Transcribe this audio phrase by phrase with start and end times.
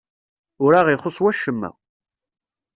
[0.63, 1.69] Ur aɣ-ixuṣṣ wacemma.